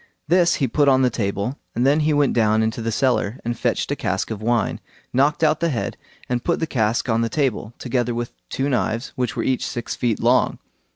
This 0.27 0.55
he 0.55 0.67
put 0.67 0.87
on 0.89 1.03
the 1.03 1.11
table, 1.11 1.59
and 1.75 1.85
then 1.85 1.99
he 1.99 2.11
went 2.11 2.33
down 2.33 2.63
into 2.63 2.81
the 2.81 2.91
cellar, 2.91 3.37
and 3.45 3.55
fetched 3.55 3.91
a 3.91 3.95
cask 3.95 4.31
of 4.31 4.41
wine, 4.41 4.79
knocked 5.13 5.43
out 5.43 5.59
the 5.59 5.69
head, 5.69 5.95
and 6.27 6.43
put 6.43 6.59
the 6.59 6.65
cask 6.65 7.07
on 7.07 7.21
the 7.21 7.29
table, 7.29 7.75
together 7.77 8.15
with 8.15 8.33
two 8.49 8.67
knives, 8.67 9.13
which 9.15 9.35
were 9.35 9.43
each 9.43 9.63
six 9.63 9.95
feet 9.95 10.19
long. 10.19 10.57